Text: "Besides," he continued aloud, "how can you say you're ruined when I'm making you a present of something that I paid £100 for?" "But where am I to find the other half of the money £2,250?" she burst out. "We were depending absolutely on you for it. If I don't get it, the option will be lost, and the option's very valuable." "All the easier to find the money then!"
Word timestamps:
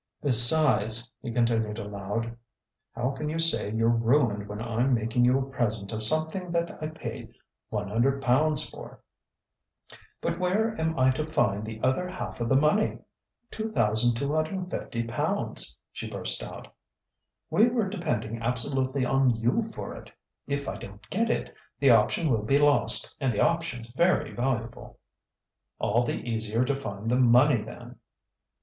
"Besides," 0.23 1.11
he 1.21 1.31
continued 1.31 1.77
aloud, 1.77 2.35
"how 2.95 3.11
can 3.11 3.29
you 3.29 3.37
say 3.37 3.71
you're 3.71 3.87
ruined 3.89 4.47
when 4.47 4.59
I'm 4.59 4.95
making 4.95 5.25
you 5.25 5.37
a 5.37 5.47
present 5.51 5.93
of 5.93 6.01
something 6.01 6.49
that 6.49 6.71
I 6.81 6.87
paid 6.87 7.35
£100 7.71 8.71
for?" 8.71 8.99
"But 10.19 10.39
where 10.39 10.75
am 10.81 10.97
I 10.97 11.11
to 11.11 11.23
find 11.27 11.63
the 11.63 11.79
other 11.83 12.09
half 12.09 12.41
of 12.41 12.49
the 12.49 12.55
money 12.55 12.97
£2,250?" 13.51 15.77
she 15.91 16.09
burst 16.09 16.41
out. 16.41 16.73
"We 17.51 17.67
were 17.67 17.87
depending 17.87 18.41
absolutely 18.41 19.05
on 19.05 19.35
you 19.35 19.61
for 19.61 19.95
it. 19.95 20.11
If 20.47 20.67
I 20.67 20.77
don't 20.77 21.07
get 21.11 21.29
it, 21.29 21.53
the 21.77 21.91
option 21.91 22.31
will 22.31 22.41
be 22.41 22.57
lost, 22.57 23.15
and 23.19 23.31
the 23.31 23.41
option's 23.41 23.87
very 23.89 24.33
valuable." 24.33 24.97
"All 25.77 26.03
the 26.03 26.27
easier 26.27 26.65
to 26.65 26.75
find 26.75 27.07
the 27.07 27.19
money 27.19 27.61
then!" 27.61 27.99